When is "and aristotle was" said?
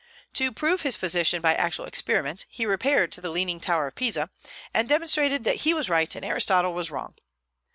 6.15-6.89